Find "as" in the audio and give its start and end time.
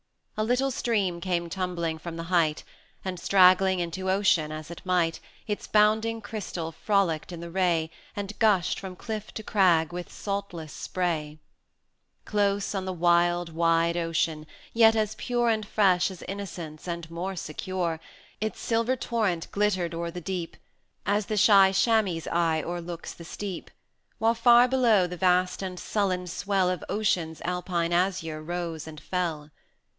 4.51-4.71, 14.95-15.13, 16.09-16.23, 21.05-21.27